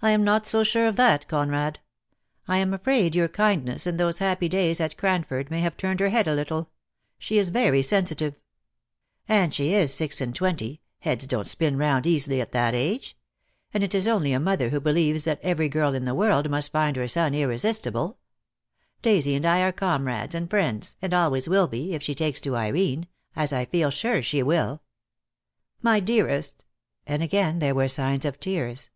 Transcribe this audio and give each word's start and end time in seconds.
"I 0.00 0.12
am 0.12 0.22
not 0.24 0.46
so 0.46 0.62
sure 0.62 0.86
of 0.86 0.96
that, 0.96 1.28
Conrad. 1.28 1.80
I 2.46 2.58
am 2.58 2.72
afraid 2.72 3.14
your 3.14 3.28
kindness 3.28 3.86
in 3.86 3.96
those 3.98 4.20
happy 4.20 4.48
days 4.48 4.80
at 4.80 4.96
Cranford 4.96 5.50
may 5.50 5.60
have 5.60 5.76
turned 5.76 6.00
her 6.00 6.08
head 6.08 6.26
a 6.28 6.34
little. 6.34 6.70
She 7.18 7.36
is 7.36 7.48
very 7.50 7.82
sensitive." 7.82 8.36
"And 9.28 9.52
she 9.52 9.74
is 9.74 9.92
six 9.92 10.20
and 10.20 10.34
twenty— 10.34 10.80
heads 11.00 11.26
don't 11.26 11.48
spin 11.48 11.76
round 11.76 12.06
easily 12.06 12.40
at 12.40 12.52
that 12.52 12.74
age— 12.76 13.18
and 13.74 13.82
it 13.82 13.94
is 13.94 14.08
only 14.08 14.32
a 14.32 14.40
mother 14.40 14.70
DEAD 14.70 14.72
LOVE 14.72 14.72
HAS 14.72 14.72
CHAINS. 14.72 14.72
IQI 14.72 14.72
who 14.72 14.80
believes 15.10 15.24
that 15.24 15.40
every 15.42 15.68
girl 15.68 15.94
in 15.94 16.04
the 16.06 16.14
world 16.14 16.48
must 16.48 16.72
find 16.72 16.96
her 16.96 17.08
son 17.08 17.34
irresistible. 17.34 18.18
Daisy 19.02 19.34
and 19.34 19.44
I 19.44 19.62
are 19.62 19.72
comrades 19.72 20.34
and 20.34 20.48
friends, 20.48 20.94
and 21.02 21.12
always 21.12 21.48
will 21.48 21.66
be, 21.68 21.92
if 21.92 22.02
she 22.04 22.14
takes 22.14 22.40
to 22.42 22.56
Irene; 22.56 23.06
as 23.36 23.52
I 23.52 23.64
feel 23.66 23.90
sure 23.90 24.22
she 24.22 24.42
will." 24.44 24.80
"My 25.82 25.98
dearest," 25.98 26.64
and 27.06 27.22
again 27.22 27.58
there 27.58 27.74
were 27.74 27.88
signs 27.88 28.24
of 28.24 28.38
tears. 28.40 28.88